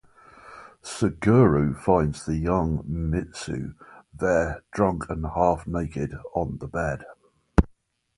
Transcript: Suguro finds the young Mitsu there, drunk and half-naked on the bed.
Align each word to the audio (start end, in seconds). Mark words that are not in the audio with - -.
Suguro 0.81 1.77
finds 1.77 2.25
the 2.25 2.35
young 2.35 2.83
Mitsu 2.87 3.75
there, 4.11 4.63
drunk 4.71 5.07
and 5.11 5.23
half-naked 5.27 6.17
on 6.33 6.57
the 6.57 6.67
bed. 6.67 7.05